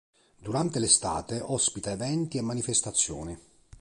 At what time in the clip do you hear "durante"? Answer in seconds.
0.39-0.79